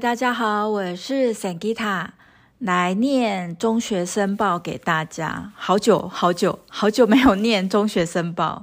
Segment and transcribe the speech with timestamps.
[0.00, 2.08] 大家好，我是 Sangita，
[2.58, 5.52] 来念中学生报给大家。
[5.56, 8.62] 好久好久好久没有念中学生报。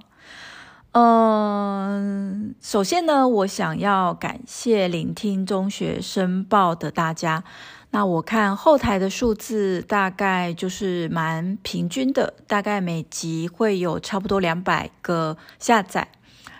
[0.91, 7.43] 嗯，首先呢，我想要感谢聆听中学生报的大家。
[7.89, 16.09] 那我看后台的数字大概就是蛮平均的，大概每集会有差不多两百个下载，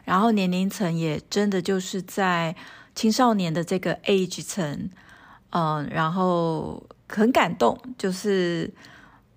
[0.04, 2.56] 然后年龄层也真的就是在。
[2.96, 4.90] 青少年的这个 age 层，
[5.52, 8.74] 嗯，然后很感动，就是，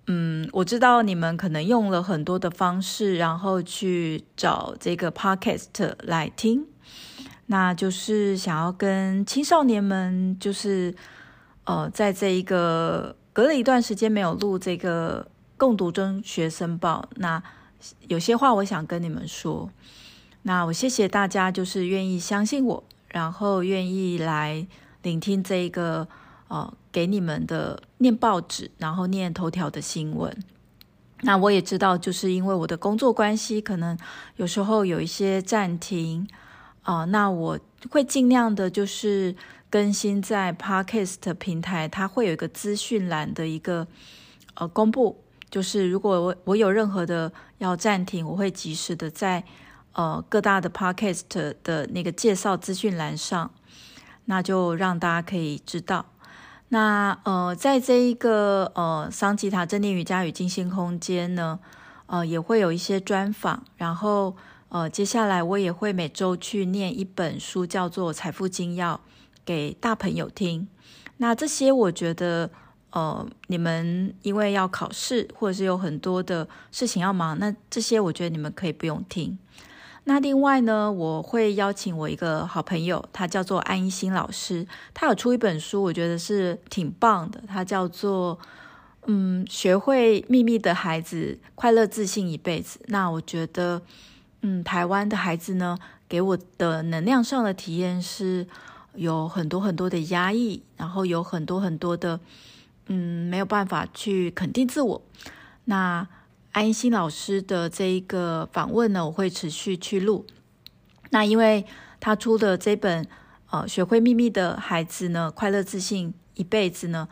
[0.07, 6.65] 嗯，我知道你们可能用了很多的方式，然后去找这个 podcast 来听，
[7.47, 10.93] 那就是想要跟青少年们，就是，
[11.65, 17.41] 呃，在这一个隔了一段时间没有录这个共读中学生报，那
[18.07, 19.69] 有些话我想跟你们说，
[20.43, 22.83] 那我谢谢大家，就是愿意相信我。
[23.17, 24.67] 然后愿意来
[25.01, 26.07] 聆听这一个
[26.49, 30.31] 呃给你们的念报纸，然后念头条的新闻。
[31.21, 33.97] 那我也知道，就是因为我的工作关系，可能
[34.35, 36.27] 有时候有一些暂停
[36.83, 37.05] 啊、呃。
[37.07, 39.35] 那我会尽量的，就是
[39.67, 43.87] 更新在 Podcast 平台，它会有一个资讯栏的一个
[44.53, 45.23] 呃公布。
[45.49, 49.43] 就是如果我我有任何的要暂停，我会及时的在。
[49.97, 51.23] 呃，各大的 podcast
[51.63, 53.49] 的那个介绍资讯栏上，
[54.25, 56.05] 那就让大家可以知道。
[56.69, 61.59] 那呃，在这一个呃桑吉塔正念瑜伽与静心空间呢，
[62.05, 63.63] 呃，也会有一些专访。
[63.75, 64.35] 然后
[64.69, 68.93] 呃，接下来我也会每周去念一本书，叫做《财富精要》，
[69.43, 70.67] 给大朋友听。
[71.17, 72.51] 那这些我觉得，
[72.91, 79.35] 呃，你们因为要考试，或者是有很多的事情要忙，那这些我觉得你们可以不用听。
[80.09, 88.39] 那另外呢，我会邀请我一个好朋友，他叫做安一新老师，他有出一本书，我觉得是挺棒的，他叫做
[89.05, 92.79] 嗯，学会秘密的孩子，快乐自信一辈子。
[92.85, 93.81] 那我觉得，
[94.43, 98.47] 嗯，台湾的孩子呢，给我的能量上的体验是
[98.95, 102.17] 有很多很多的压抑，然后有很多很多的
[102.87, 105.01] 嗯，没有办法去肯定自我。
[105.65, 106.07] 那
[106.51, 110.25] 安心老师的这一个访问呢，我会持续去录。
[111.11, 111.65] 那因为
[111.99, 113.07] 他出的这本
[113.51, 117.07] 呃《学会秘密的孩子呢，快乐自信一辈子》呢，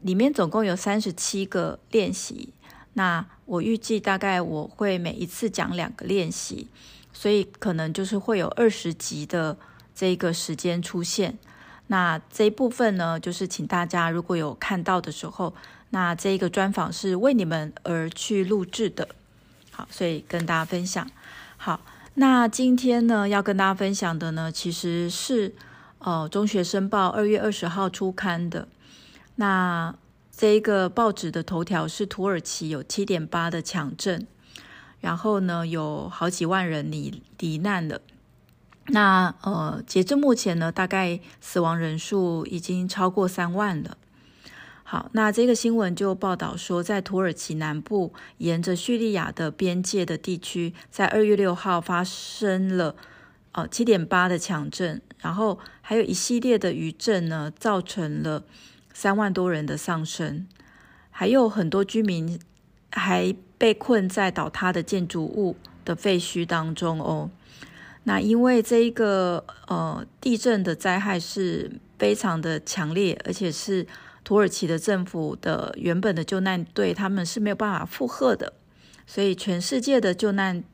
[0.00, 2.54] 里面总共有三十七个练习。
[2.92, 6.68] 那我预计大概我会每一次讲两个练习，
[7.12, 9.58] 所以可能就是会有二十集的
[9.92, 11.36] 这个时间出现。
[11.88, 15.52] 那这一部分呢，就是请大家如果有看到的时候。
[15.94, 19.06] 那这一个专访是为你们而去录制的，
[19.70, 21.08] 好，所以跟大家分享。
[21.56, 21.80] 好，
[22.14, 25.54] 那今天呢，要跟大家分享的呢，其实是
[26.00, 28.66] 呃《中学生报》二月二十号出刊的。
[29.36, 29.94] 那
[30.36, 34.26] 这一个报纸的头条是土耳其有七点八的强震，
[35.00, 38.00] 然后呢，有好几万人罹罹难了。
[38.88, 43.96] 那呃，截至目前呢，大概死亡人数已经超过三万了。
[44.86, 52.94] 好，那这个新闻就报道说，在土耳其南部沿着叙利亚的边界的地区，在二月六号发生了
[53.52, 58.44] 呃七点八的强震，然后还有一系列的余震呢，造成了
[58.92, 60.46] 三万多人的丧生，
[61.10, 62.38] 还有很多居民
[62.92, 65.56] 还被困在倒塌的建筑物
[65.86, 67.30] 的废墟当中哦。
[68.02, 73.86] 那因为这一个呃地震的灾害是非常的强烈，而且是。
[74.24, 78.54] 土耳其的政府的原本的救难队，他们是没有办法负荷的，
[79.06, 80.64] 所以全世界的救难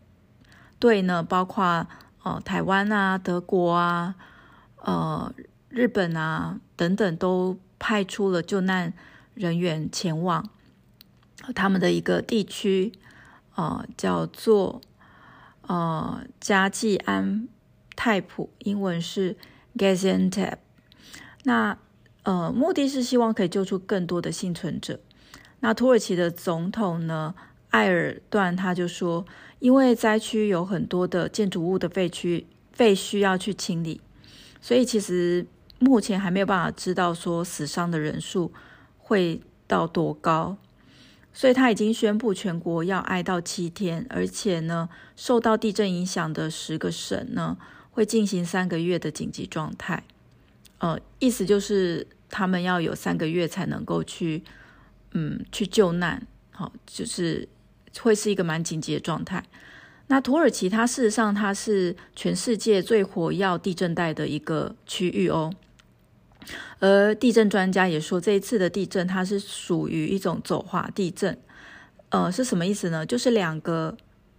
[0.78, 1.87] 队呢，包括
[2.22, 4.15] 呃台湾啊、德国啊、
[4.77, 5.34] 呃
[5.69, 8.93] 日本啊等等，都派出了救难
[9.34, 10.49] 人员前往
[11.55, 12.93] 他们的一个地区，
[13.56, 14.81] 呃叫做
[15.62, 17.49] 呃加济安
[17.96, 19.37] 泰普，英文是
[19.76, 20.56] Gaziantep。
[21.43, 21.76] 那
[22.22, 25.00] 呃，目的是希望可以救出更多的幸存者。
[25.61, 27.34] 那土耳其的总统呢，
[27.70, 29.25] 埃尔段他就说，
[29.58, 34.00] 因为灾区有很多的建筑物的废墟废墟要去清理，
[34.61, 35.46] 所以其实
[35.78, 38.52] 目前还没有办法知道说死伤的人数
[38.99, 40.56] 会到多高。
[41.32, 47.56] 所以他已经宣布全国要哀悼七天，而且呢，受到地震影响的十个省呢，
[47.93, 50.02] 会进行三个月的紧急状态。
[50.81, 54.43] 呃，意思就是他们要有三个月才能够去，
[55.12, 57.49] 嗯，去救难，好，就是
[58.00, 59.43] 会是一个蛮紧急的状态。
[60.09, 65.55] 那土耳其它事实上它是全世界最活跃地震带的一个区域哦。
[66.81, 71.38] 而地震专家也说，这一次的地震它是属于一种走滑地震。
[72.09, 73.06] 呃，是什么意思呢？
[73.06, 73.97] 就是两个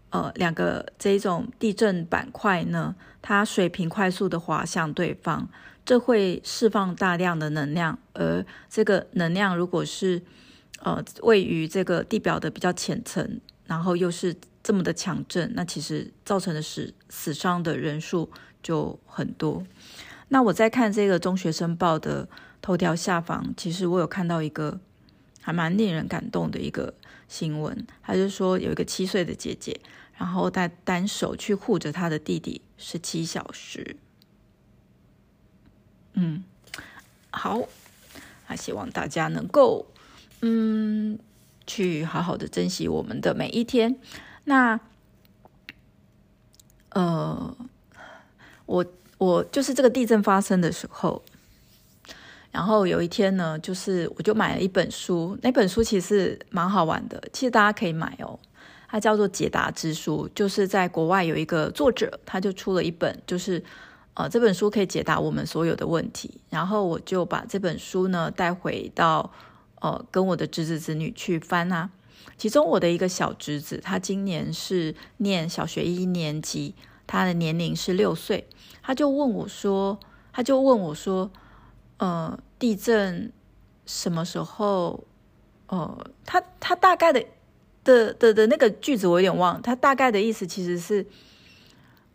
[0.09, 5.47] 呃两个这种地震板块呢，它水平快速的滑向对方，
[5.85, 7.97] 这会释放大量的能量。
[8.13, 10.21] 而这个能量如果是
[10.79, 18.29] 呃位于这个地表的比较浅层，然后又是这么的强震，那其实造成的死死伤的人数
[18.61, 19.63] 就很多。
[20.29, 22.27] 那我在看这个中学生报的
[22.61, 24.79] 头条下方，其实我有看到一个
[25.41, 26.93] 还蛮令人感动的一个
[27.27, 29.79] 新闻，他就说有一个七岁的姐姐，
[30.17, 33.97] 然后带单手去护着她的弟弟十七小时。
[36.13, 36.43] 嗯，
[37.29, 37.61] 好，
[38.47, 39.85] 那希望大家能够
[40.41, 41.19] 嗯
[41.65, 43.97] 去好好的珍惜我们的每一天。
[44.43, 44.79] 那
[46.89, 47.55] 呃，
[48.65, 48.85] 我。
[49.21, 51.21] 我就是这个地震发生的时候，
[52.49, 58.39] 然后有一天呢，就是我就买了一本书，那本书其实蛮好玩的，其实大家可以买哦。
[58.87, 63.63] 它叫做《解答之书》，就是在国外有一个作者，他就出了一本，就是
[64.13, 66.41] 呃这本书可以解答我们所有的问题。
[66.49, 69.31] 然后我就把这本书呢带回到
[69.79, 71.89] 呃跟我的侄子侄女去翻啊。
[72.37, 76.73] 其中我的一个小侄子，他今年是念小学一年级，
[77.05, 78.47] 他的年龄是六岁。
[78.81, 79.99] 他就问我说
[80.33, 81.29] ：“他就问我说，
[81.97, 83.31] 呃，地震
[83.85, 85.03] 什么时候？
[85.67, 87.23] 呃，他他大概的
[87.83, 89.61] 的的的那个句子我有点忘。
[89.61, 91.05] 他大概的意思其实是，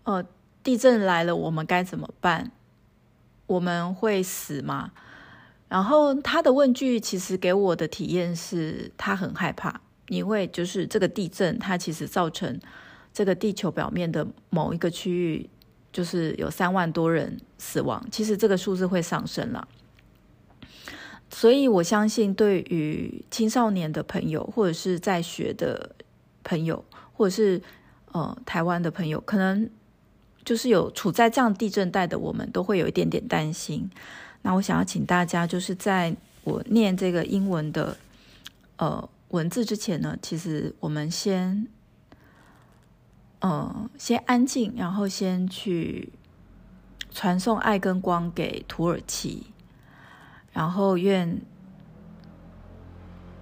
[0.02, 0.24] 呃，
[0.66, 2.50] 地震来了，我们该怎么办？
[3.46, 4.90] 我们会死吗？
[5.68, 12.58] 然后他的问句其实给我的体验是他很害怕，因为就是这个地震，它其实造成
[13.14, 15.48] 这个地球表面的某一个区域。”
[15.92, 19.66] 就是有三万多人死亡，其实这个数字会上升了。
[21.30, 25.92] 所以我相信，对于青少年的朋友，或者是在学的
[26.44, 26.84] 朋友，
[27.14, 27.62] 或者是
[28.12, 29.70] 呃台湾的朋友，可能
[30.46, 33.90] 就是有处在这样地震带的，我们都会有一点点担心。
[34.40, 37.94] 那我想要请大家，就是在我念这个英文的
[38.78, 41.68] 呃文字之前呢，其实我们先。
[43.40, 46.10] 嗯，先安静，然后先去
[47.12, 49.52] 传送爱跟光给土耳其，
[50.52, 51.38] 然后愿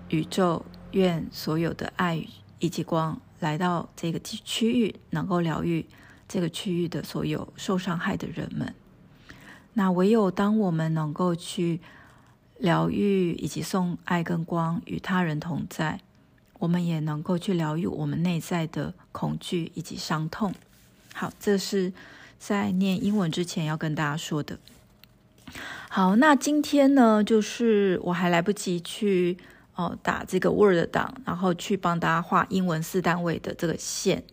[0.08, 2.26] 宇宙、愿所有的爱
[2.58, 5.86] 以及光来到这个区域，能够疗愈
[6.34, 8.74] 这个区域的所有受伤害的人们。
[9.74, 11.80] 那唯有当我们能够去
[12.58, 16.00] 疗愈以及送爱跟光与他人同在。
[16.58, 20.52] 我们也能够去疗愈我们内在的恐惧以及伤痛。
[21.12, 21.92] 好，这是
[22.40, 24.58] 在念英文之前要跟大家说的。
[25.88, 29.38] 好，那今天呢，就是我还来不及去
[29.76, 34.24] 哦打这个 Word 档，然后去帮大家画英文四单位的这个线。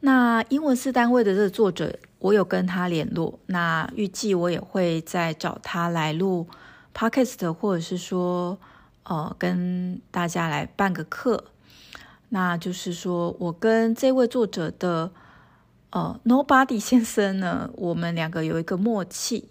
[0.00, 6.46] 那英文四单位的这个作者，我有跟他联络，那预计我也会再找他来录
[6.94, 8.58] Podcast，或者是说
[9.02, 11.44] 呃跟大家来办个课。
[12.30, 15.10] 那就是说，我跟这位作者的
[15.90, 19.48] 呃，Nobody 先生呢，我们两个有一个默契。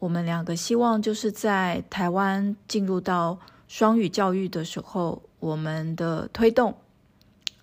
[0.00, 6.74] 我们两个希望就是在台湾进入到双语教育的时候，我们的推动，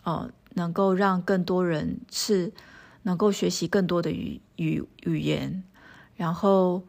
[0.03, 2.51] 呃，能够让更多人是
[3.03, 5.63] 能够学习更多的语语语言，
[6.17, 6.83] 然后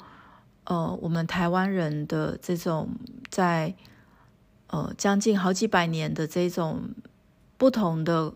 [0.64, 2.88] 呃，我们台湾人的这种
[3.30, 3.75] 在
[4.68, 6.90] 呃将近好几百年的这种。
[7.58, 8.35] 不同的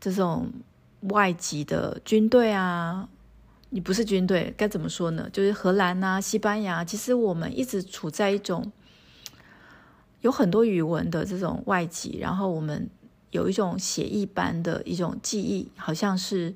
[0.00, 0.50] 这种
[1.02, 3.08] 外籍的军队啊，
[3.68, 5.30] 你不是军队，该怎么说呢？
[5.32, 8.72] 就是荷兰啊、西班牙，其实我们一直处在一种
[10.22, 12.90] 有很多语文的这种外籍，然后我们
[13.30, 16.54] 有一种血液般的一种记忆，好像是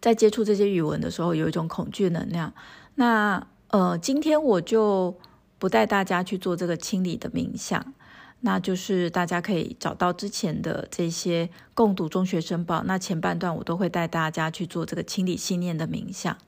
[0.00, 2.52] 在接触这些语文的时候有一种恐惧能量。
[2.96, 5.16] 那呃，今天我就
[5.58, 7.94] 不带大家去做这个清理的冥想。
[8.40, 16.38] 那就是大家可以找到之前的这些共读中学生报，那前半段我都会带大家去做这个清理信念的冥想。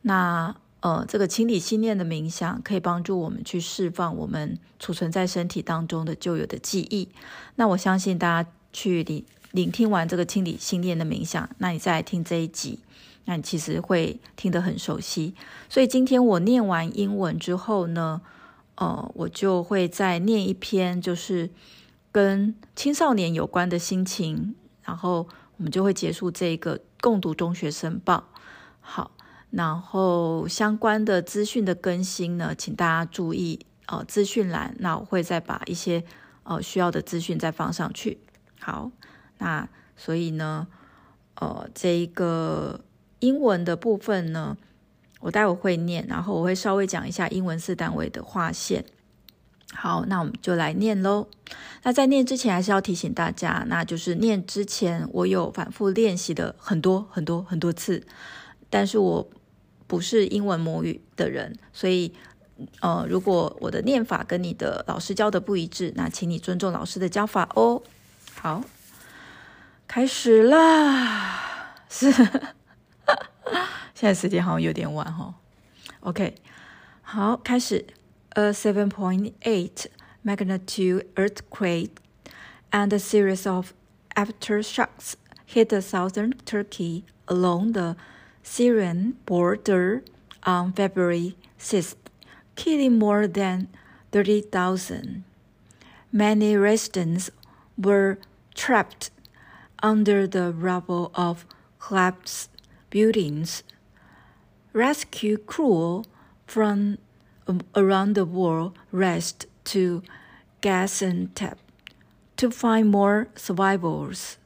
[0.00, 7.08] 那呃，这个清理信念的冥想可以帮助我们去释放我们储存在身体当中的旧有的记忆。
[7.54, 12.80] 那我相信大家去聆聆听完这个清理信念的冥想，那你再来听这一集，
[13.26, 15.34] 那你其实会听得很熟悉。
[15.68, 18.20] 所以今天我念完英文之后呢，
[18.74, 21.48] 呃，我就会再念一篇，就是
[22.10, 28.24] 跟青少年有关的心情，然后我们就会结束这个共读中学生报。
[28.80, 29.12] 好，
[29.52, 36.02] 然后相关的资讯的更新呢，请大家注意呃资讯栏，那我会再把一些
[36.44, 38.18] 呃需要的资讯再放上去。
[38.58, 38.90] 好，
[39.36, 40.66] 那所以呢，
[41.34, 42.80] 呃，这一个
[43.18, 44.56] 英文的部分呢，
[45.20, 48.82] 我待会会念，然后我会稍微讲一下英文四单位的划线。
[49.74, 51.28] 好，那我们就来念喽。
[51.82, 58.06] 那在念之前，还是要提醒大家，那就是念之前我有反复练习的很多很多很多次，
[58.70, 59.28] 但是我。
[59.92, 62.14] 不是英文母语的人，所以，
[62.80, 67.82] 呃，如果我的念法跟你的老师教的不一致，那请你尊重老师的教法哦。
[68.40, 68.64] 好，
[69.86, 71.74] 开始啦！
[71.90, 75.34] 是，现在时间好像有点晚哈、哦。
[76.00, 76.36] OK，
[77.02, 77.84] 好，开始。
[78.30, 79.88] A seven point eight
[80.24, 81.96] magnitude earthquake
[82.70, 83.74] and a series of
[84.16, 87.96] aftershocks hit the southern Turkey along the
[88.42, 90.04] Syrian border
[90.44, 91.96] on February 6th,
[92.56, 93.68] killing more than
[94.10, 95.24] 30,000.
[96.12, 97.30] Many residents
[97.78, 98.18] were
[98.54, 99.10] trapped
[99.82, 101.46] under the rubble of
[101.78, 102.50] collapsed
[102.90, 103.62] buildings.
[104.72, 106.04] Rescue crew
[106.46, 106.98] from
[107.74, 110.02] around the world raced to
[110.60, 111.56] Gaziantep
[112.36, 114.36] to find more survivors.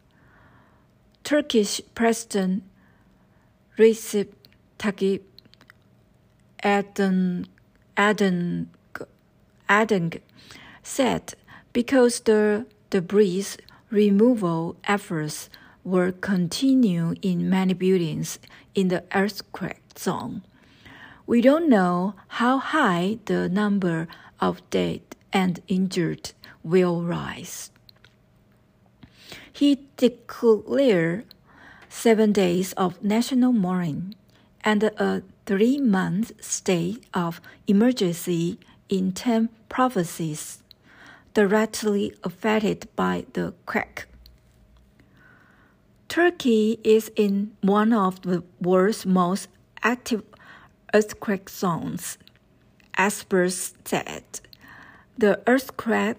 [1.25, 2.63] Turkish President
[3.79, 4.29] Recep
[4.79, 5.21] Tayyip
[6.65, 7.47] Erdogan,
[9.69, 10.21] Erdogan
[10.83, 11.35] said
[11.75, 13.47] because the debris
[13.91, 15.51] removal efforts
[15.85, 18.39] were continuing in many buildings
[18.75, 20.43] in the earthquake zone.
[21.27, 24.09] We don't know how high the number
[24.41, 25.03] of dead
[25.35, 26.33] and injured
[26.65, 27.71] will rise.
[29.53, 31.27] He declared
[31.97, 34.15] seven days of national mourning,
[34.63, 38.59] and a three month state of emergency
[38.91, 40.63] in 10 provinces
[41.33, 44.05] directly affected by the quake.
[46.09, 49.49] Turkey is in one of the world's most
[49.83, 50.23] active
[50.93, 52.19] earthquake zones.
[52.99, 54.25] Experts said
[55.17, 56.19] the earthquake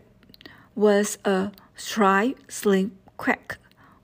[0.76, 3.58] was a tri-slip quake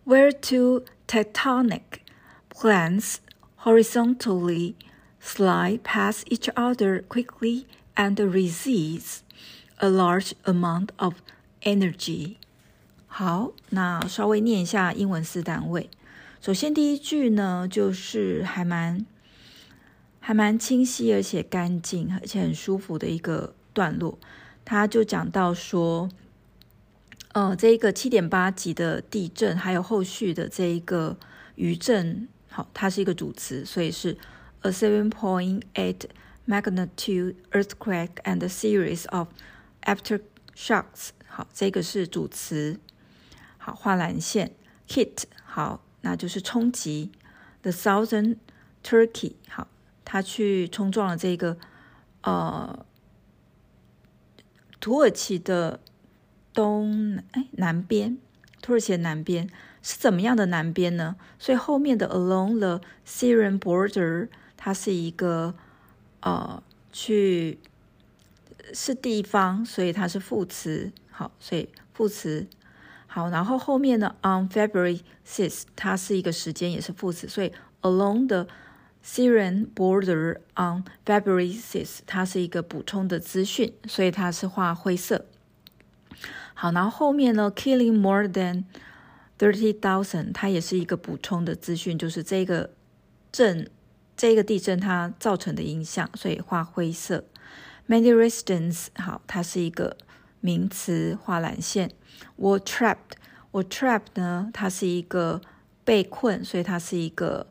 [0.05, 2.01] where two tectonic
[2.49, 3.17] planes
[3.57, 4.75] horizontally
[5.19, 9.21] slide past each other quickly and release
[9.79, 11.15] a large amount of
[11.61, 12.35] energy.
[13.07, 15.89] 好，那稍微念一下英文四单位。
[16.41, 19.05] 首先第一句呢，就是还蛮
[20.19, 24.17] 还蛮清晰，而且干净，而且很舒服的一个段落。
[24.65, 26.09] 他就讲到说。
[27.33, 31.17] 呃，这一个七点八级的地震，还有后续的这一个
[31.55, 34.15] 余震，好，它是一个主词，所以是
[34.61, 36.01] a seven point eight
[36.47, 39.29] magnitude earthquake and a series of
[39.81, 42.79] aftershocks，好，这个是主词，
[43.57, 44.51] 好，画蓝线
[44.87, 47.11] hit，好，那就是冲击
[47.63, 48.37] the southern
[48.83, 49.67] Turkey，好，
[50.05, 51.57] 它去冲撞了这个
[52.21, 52.85] 呃
[54.79, 55.79] 土耳其的。
[56.53, 58.17] 东哎南边，
[58.61, 59.49] 土耳其的南边
[59.81, 61.15] 是怎么样的南边呢？
[61.39, 65.55] 所以后面的 along the Syrian border，它是一个
[66.21, 67.59] 呃去
[68.73, 70.91] 是地方，所以它是副词。
[71.09, 72.47] 好，所以副词
[73.07, 73.29] 好。
[73.29, 77.27] 然后后面呢，on February sixth，它是一个时间，也是副词。
[77.27, 78.47] 所以 along the
[79.05, 85.25] Syrian border on February sixth，它是一个补充的资讯，所以它是画灰色。
[86.53, 88.63] 好，然后后面呢，killing more than
[89.37, 92.69] thirty thousand，它也是一个补充的资讯，就是这个
[93.31, 93.69] 震，
[94.15, 97.25] 这个地震它造成的影响，所以画灰色。
[97.87, 99.97] Many residents，好，它是一个
[100.39, 101.91] 名词，画蓝线。
[102.37, 105.41] were trapped，were trapped 呢，它是一个
[105.83, 107.47] 被困，所以它是一个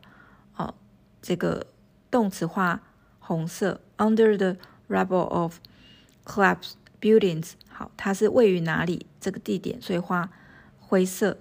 [0.55, 0.73] 哦，
[1.21, 1.67] 这个
[2.09, 2.81] 动词画
[3.19, 3.81] 红色。
[3.97, 4.57] Under the
[4.89, 5.59] rubble of
[6.25, 6.71] collapse
[7.03, 7.51] buildings。
[7.67, 9.05] 好，它是位于哪里？
[9.19, 10.29] 这个地点，所以画
[10.79, 11.37] 灰色。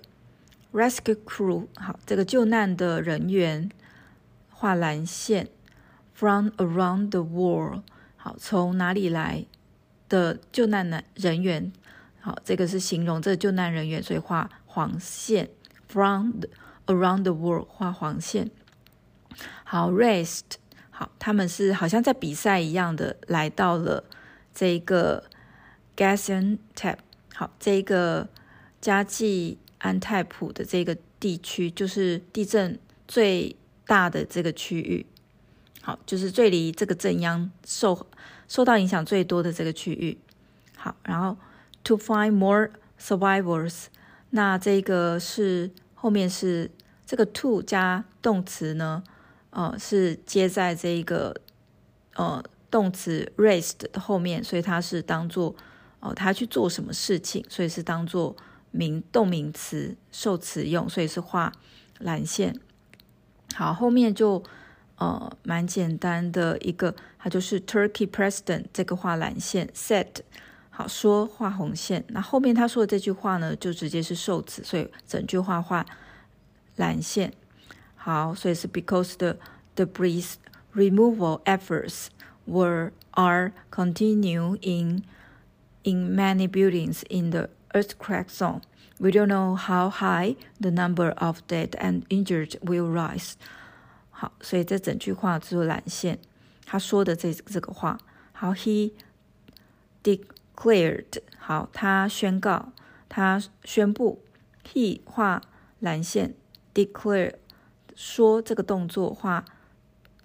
[0.73, 3.71] Rescue crew，好，这个救难的人员
[4.51, 5.49] 画蓝线。
[6.15, 7.83] From around the world，
[8.17, 9.47] 好，从哪里来
[10.09, 11.73] 的救难的人员？
[12.21, 15.51] 好，这个是形容这个救难人员，所以画黄线。
[15.89, 16.41] From
[16.87, 18.51] around the world，画黄线。
[19.65, 20.55] 好，raced，
[20.91, 24.05] 好，他们是好像在比赛一样的来到了
[24.55, 25.25] 这个。
[25.95, 26.99] G a s i a n t e p
[27.35, 28.29] 好，这个
[28.81, 33.55] 加济安泰普的这个地区，就是地震最
[33.87, 35.07] 大的这个区域。
[35.81, 38.07] 好，就是最离这个震央受
[38.47, 40.17] 受到影响最多的这个区域。
[40.77, 41.37] 好，然后
[41.83, 42.71] to find more
[43.01, 43.87] survivors，
[44.31, 46.71] 那这个是后面是
[47.05, 49.03] 这个 to 加动词呢，
[49.51, 51.35] 呃，是接在这个
[52.15, 55.55] 呃动词 raised 的后面，所以它是当做
[56.03, 58.37] 哦，他去做什么事情，所以是当做
[58.73, 61.53] 名动名词受词用，所以是画
[62.01, 62.59] 蓝线。
[63.55, 64.43] 好，后面就
[64.97, 70.09] 呃蛮简单的一个，它就是 Turkey President 这个画蓝线 said，
[70.71, 72.05] 好说画红线。
[72.09, 75.87] 那后面他说的这句话呢，就直接是受词，所以整句话画
[76.75, 77.33] 蓝线。
[77.95, 79.37] 好，所以是 because the
[79.77, 80.35] debris
[80.75, 82.07] removal efforts
[82.49, 85.05] were are continue in g
[85.84, 88.62] in many buildings in the earthquake zone.
[89.00, 93.34] We don't know how high the number of dead and injured will rise.
[94.10, 96.20] 好，所以这整句话就是蓝线。
[96.66, 98.00] 他说的这这个话，
[98.34, 98.94] 好，he
[100.04, 102.74] declared，好，他宣告，
[103.08, 104.24] 他宣布，
[104.66, 105.42] he 画
[105.80, 106.34] 蓝线，
[106.74, 107.36] declare
[107.96, 109.46] 说这个动作画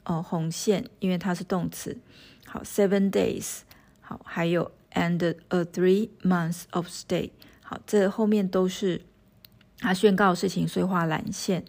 [0.05, 1.99] 哦红线，因为它是动词。
[2.47, 3.61] 好，seven days，
[4.01, 4.73] 好，还有。
[4.97, 7.31] And a three months of stay，
[7.63, 9.01] 好，这后面都是
[9.79, 11.65] 他宣告的事情，所以画蓝线。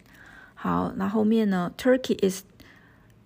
[0.53, 1.71] 好，那后面呢？
[1.77, 2.43] Turkey is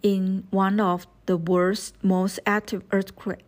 [0.02, 3.40] in one of the world's most active earthquake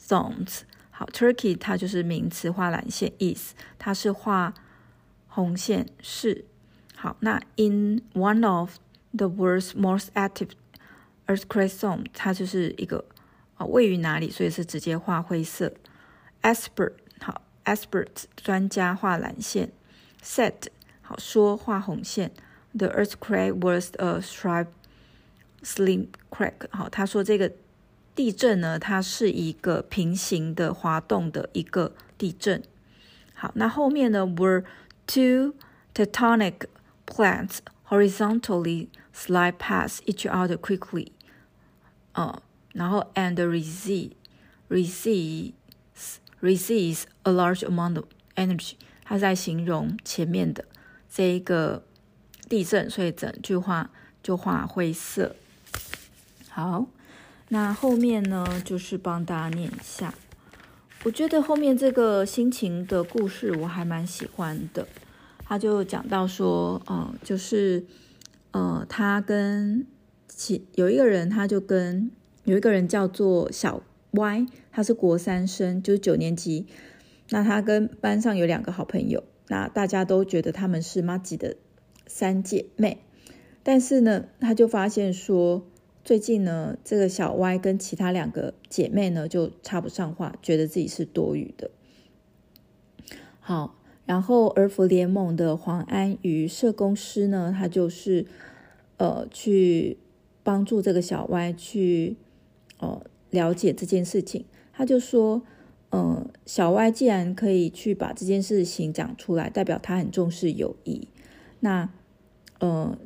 [0.00, 0.60] zones。
[0.92, 3.12] 好，Turkey 它就是名词，画蓝线。
[3.18, 4.54] is 它是画
[5.26, 6.44] 红线，是。
[6.94, 8.76] 好，那 in one of
[9.12, 10.50] the world's most active
[11.26, 13.04] earthquake zones，它就是一个
[13.56, 15.72] 啊位于哪里，所以是直接画灰色。
[16.42, 19.72] Expert 好，expert 专家画蓝线。
[20.22, 20.68] Said
[21.02, 22.32] 好说画红线。
[22.76, 24.66] The earthquake was a sharp
[25.62, 27.52] slim crack 好，他说这个
[28.14, 32.62] 地震呢，它是一个平行的滑动的一个地震。
[33.34, 34.64] 好，那后面呢，were
[35.06, 35.54] two
[35.94, 36.66] tectonic
[37.06, 41.08] plates horizontally slide past each other quickly。
[42.12, 42.42] 呃，
[42.72, 44.12] 然后 and recede
[44.68, 45.52] recede
[46.41, 48.73] Receives a large amount of energy，
[49.03, 50.65] 它在形容前面的
[51.09, 51.83] 这一个
[52.49, 53.89] 地震，所以整句话
[54.23, 55.35] 就画灰色。
[56.49, 56.87] 好，
[57.49, 60.13] 那后面呢，就是帮大家念一下。
[61.03, 64.87] 我觉得后面这个心情的故事我还蛮喜欢的。
[65.45, 67.85] 他就讲到说，呃，就是
[68.51, 69.85] 呃，他跟
[70.27, 72.09] 其有一个人，他就跟
[72.43, 73.81] 有一个人叫做小。
[74.13, 76.65] Y，他是国三生，就是九年级。
[77.29, 81.57] 那他跟班上有两个好朋友，那大家都觉得他们是麻吉的
[82.07, 82.99] 三姐妹。
[83.63, 85.67] 但是呢，他就发现说，
[86.03, 91.71] 最近呢，这个小 Y 跟其他两个姐妹呢就插不上话，觉得自己是多余的。
[93.39, 98.25] 好，然后儿福联盟的黄安瑜社工师呢，他就是
[98.97, 99.97] 呃去
[100.43, 102.15] 帮助这个小 Y 去
[102.79, 103.01] 呃。
[103.31, 104.43] 了解这件事情，
[104.81, 105.43] 他就说
[105.93, 111.07] ：“嗯、呃，小歪既然可以去把这件事情讲出来，代表他很重视友谊。
[111.59, 111.87] 那，
[112.59, 112.97] 呃，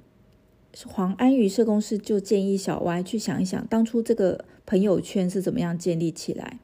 [0.86, 6.60] 黄安瑜社工师就建议小歪去想一想，当初这个朋友圈是怎么样建立起来。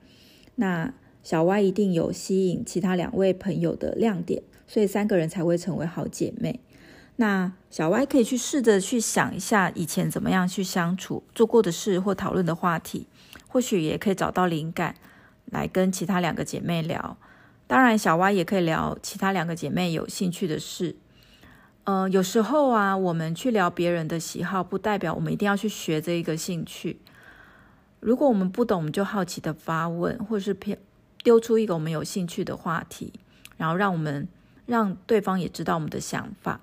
[0.55, 6.61] 那小歪一定有吸引其他两位朋友的亮点，所以三个人才会成为好姐妹。
[7.17, 13.07] 那小歪可以去试着去想一下以前怎么样去相处，做过的事或讨论的话题。”
[13.51, 14.95] 或许也可以找到灵感，
[15.47, 17.17] 来跟其他两个姐妹聊。
[17.67, 20.95] 当然，小蛙也可以聊其他两个姐妹有兴趣的事。
[21.83, 27.01] 呃，有时候啊，我们去聊别人的喜好，不代表我们一定要去学这一个兴趣。
[27.99, 30.77] 如果我们不懂，我们就好奇的发问，或是偏
[31.21, 33.11] 丢出一个我们有兴趣的话题，
[33.57, 34.29] 然后让我们
[34.65, 36.61] 让对方也知道我们的想法。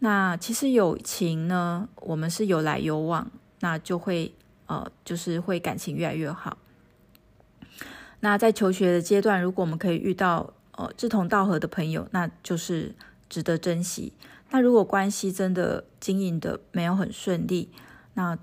[0.00, 3.30] 那其实友情呢，我们是有来有往，
[3.60, 4.34] 那就会。
[4.70, 6.56] 呃，就是会感情越来越好。
[8.20, 12.94] 那在求学的阶段，如果我们可以遇到呃志同道合的朋友，那就是
[13.28, 14.12] 值得珍惜。
[14.50, 17.72] 那如果关系真的经营的没有很顺利，
[18.14, 18.38] 那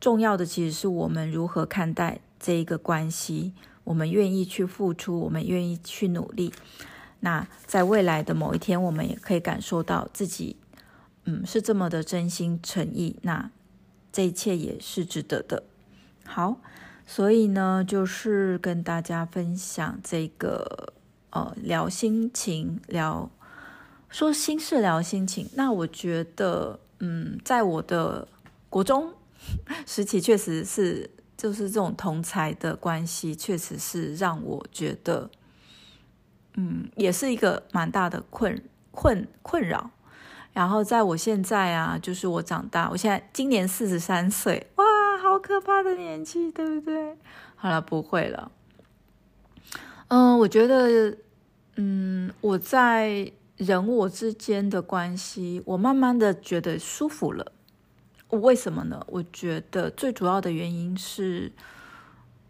[0.00, 3.52] 重要的其实是我们如何看待这一个关系，
[3.84, 6.52] 我们愿意去付出，我们愿意去努力。
[7.20, 10.56] 那在未来的某一天，我们也可以感受到自己，
[11.26, 13.16] 嗯，是这么的真心诚意。
[13.22, 13.52] 那。
[14.18, 15.62] 这一切也是值得的。
[16.24, 16.56] 好，
[17.06, 20.92] 所以呢，就是跟大家分享这个
[21.30, 23.30] 呃，聊心情，聊
[24.08, 25.48] 说心事，聊心情。
[25.54, 28.26] 那我觉得，嗯，在我的
[28.68, 29.14] 国中
[29.86, 35.30] 时期确实是，就是这种同才的关系，确实是让我觉得，
[36.54, 39.92] 嗯，也是一个蛮大的困困困扰。
[40.58, 44.84] 然后在我现在啊，就是我长大，我现在今年四十三岁，哇，
[45.22, 47.16] 好可怕的年纪，对不对？
[47.54, 48.50] 好了，不会了。
[50.08, 51.16] 嗯、我觉得，
[51.76, 57.52] 嗯，我在人我之间的关系，我慢慢的觉得舒服了。
[58.30, 59.00] 为什么呢？
[59.06, 61.52] 我觉得最主要的原因是，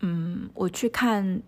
[0.00, 1.42] 嗯，我去看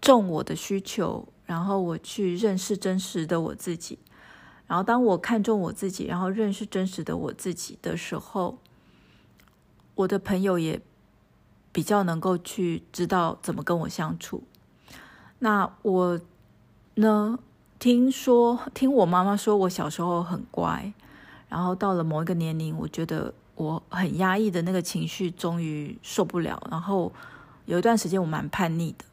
[0.00, 4.00] 重我的需求，然后我去认识真实的我自己。
[4.72, 8.56] 然后当我看中我自己，然后认识真实的我自己的时候，
[9.94, 10.80] 我的朋友也
[11.72, 14.42] 比较能够去知道怎么跟我相处。
[15.40, 16.18] 那我
[16.94, 17.38] 呢，
[17.78, 20.90] 听说听我妈妈说，我小时候很乖，
[21.50, 23.34] 然后到了某一个年龄，我觉得。
[23.54, 27.12] 我很压抑的那个情绪终于受不了，然后
[27.66, 29.04] 有一段时间我蛮叛逆的。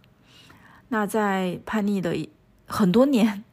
[0.88, 2.16] 那在叛逆的
[2.66, 3.44] 很多年，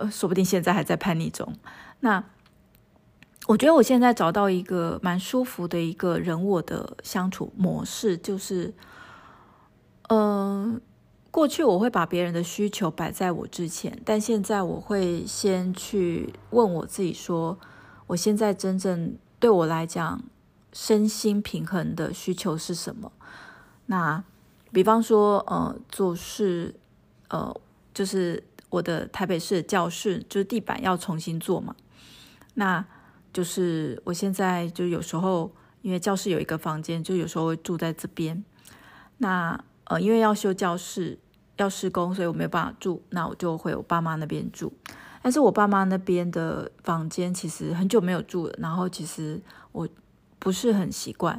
[0.00, 1.54] 呃，说不定现在还在叛逆中。
[2.00, 2.24] 那
[3.46, 8.74] 我觉得我现在找到一个蛮舒服的一个人我的相处模式，就是，
[10.08, 10.80] 嗯、
[11.30, 17.58] 过去我会把别人的需求摆在我之前，但现在我会先去问我自己说，
[18.08, 19.16] 我现在真正。
[19.40, 20.22] 对我来讲，
[20.70, 23.10] 身心平衡的需求是什么？
[23.86, 24.22] 那
[24.70, 26.74] 比方说，呃，做事，
[27.30, 27.58] 呃，
[27.94, 31.76] 就是我的台北市的教室，就是地板要重新做嘛。
[32.54, 32.84] 那
[33.32, 35.52] 就是我现在就有时候，
[35.82, 38.42] 因为教室有一个房间，就有时候会住在这边。
[39.18, 41.18] 那呃，因为要修教室，
[41.56, 44.72] 要施工，所以我没有办法住，那我就回我爸妈那边住。
[45.22, 49.40] 但是我爸妈那边的房间其实很久没有住了，然后其实
[49.72, 49.88] 我
[50.38, 51.38] 不是很习惯，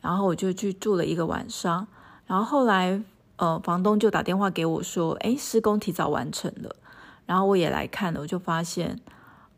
[0.00, 1.86] 然后我就去住了一个晚上，
[2.26, 3.02] 然后后来
[3.36, 6.76] 呃房东就打电话给我说，哎，施工提早完成了，
[7.26, 9.00] 然后我也来看了，我就发现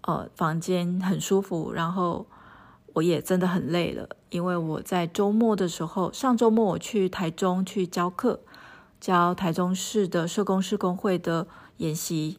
[0.03, 2.27] 呃房间很舒服，然后
[2.95, 8.41] 我也真的很累了，因为我在周末的时候，上周末我去台中去教课，
[9.01, 12.39] 教台中市的社工师工会的研习。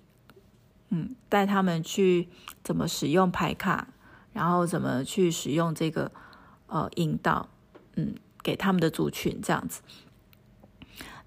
[0.89, 2.29] 嗯，带他们去
[2.63, 3.89] 怎么使用牌卡，
[4.31, 6.09] 然后怎么去使用这个
[6.67, 7.49] 呃引导，
[7.95, 9.81] 嗯，给他们的族群这样子。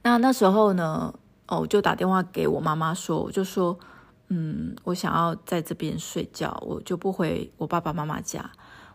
[0.03, 1.13] 那那时候呢，
[1.47, 3.79] 哦，我就打电话给我妈妈说，我就说，
[4.29, 8.51] 嗯，我想要在这边睡觉，我就不回我爸爸妈妈家。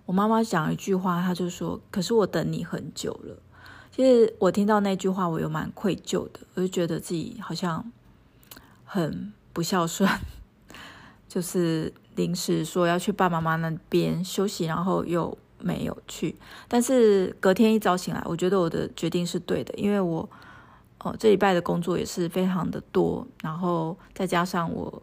[0.06, 3.38] 我妈妈讲一句话，她就说：“可是我等你很久了。”
[3.92, 7.92] 其实我听到那句话，我又蛮愧疚的，我就觉得自己好像
[8.84, 10.10] 很不孝顺。
[11.28, 16.36] 就是临时说要去爸妈妈那边休息，然后又没有去。
[16.68, 20.30] 但是隔天一早醒来，我觉得我的决定是对的，因为我
[21.06, 25.02] 哦这礼拜的工作也是非常的多，然后再加上我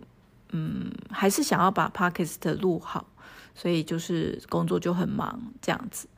[0.51, 3.07] 嗯还是想要把 Podcast 录好，
[3.55, 6.09] 所以就是工作就很忙这样子。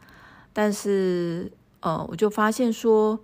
[0.53, 3.20] 但是呃我就发现说，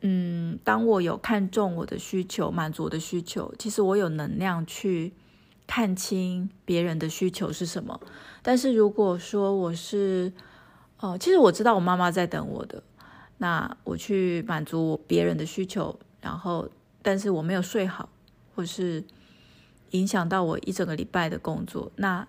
[0.00, 5.12] 嗯，当我有看中我的需求，满足我的需求，其实我有能量去。
[5.64, 7.98] 看清别人的需求是什么，
[8.42, 10.30] 但是如果说我是，
[10.98, 12.82] 哦，其实我知道我妈妈在等我的，
[13.42, 16.68] 那我去满足别人的需求，然后
[17.02, 18.08] 但是我没有睡好，
[18.54, 19.02] 或是
[19.90, 22.24] 影响到我一整个礼拜的工作，那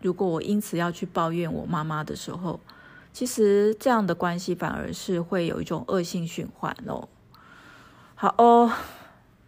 [0.00, 2.60] 如果我因此要去抱怨我妈妈的时候，
[3.12, 7.08] 其实这样的关系反而是会有一种恶性循环哦。
[8.14, 8.72] 好哦。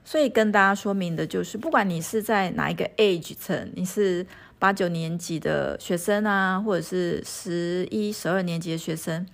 [0.07, 4.27] 所以跟大家说明的就是，不管你是在哪一个 age 层，你是
[4.59, 9.27] 八九年级的学生啊，或者是十一、十二年级的学生，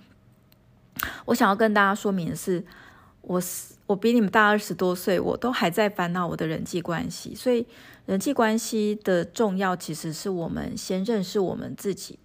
[1.25, 2.63] 我想要跟大家说明的是，
[3.21, 7.35] 我是我比你们大二十多岁，我都还在烦恼我的人际关系。
[7.35, 7.65] 所以
[8.05, 12.19] 人际关系的重要，其实是我们先认识我们自己。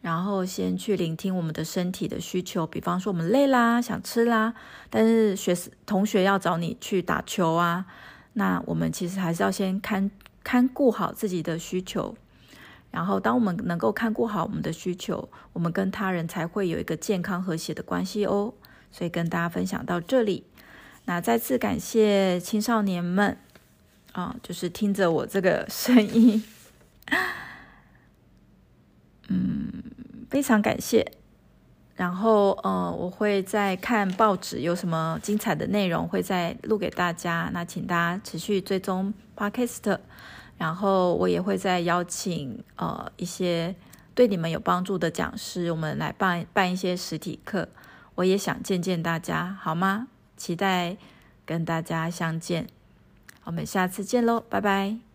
[0.00, 4.54] 然后先去聆听我们的身体的需求，比方说我们累啦，想吃啦，
[4.88, 5.52] 但是学
[5.84, 7.84] 同学要找你去打球啊，
[8.34, 10.08] 那我们其实还是要先看
[10.44, 12.14] 看顾好自己的需求。
[12.90, 18.54] 然后当我们能够看顾好我们的需求，我们跟他人才会有一个健康和谐的关系哦。
[18.90, 20.44] 所以跟大家分享到这里，
[21.04, 23.36] 那再次感谢青少年们
[24.12, 26.42] 啊，就是听着我这个声音。
[29.28, 29.82] 嗯，
[30.30, 31.12] 非常感谢。
[31.96, 37.50] 然后，呃，我会再看报纸有什么精彩的内容，会再录给大家。
[37.52, 39.98] 那请大家持续追踪 Podcast，
[40.58, 43.74] 然后我也会再邀请呃一些
[44.14, 47.68] 对你们有帮助的讲师，我们来办办一些实体课。
[48.16, 50.08] 我也想见见大家，好吗？
[50.36, 50.96] 期待
[51.46, 52.66] 跟大家相见。
[53.44, 55.07] 我们下次见喽，拜拜。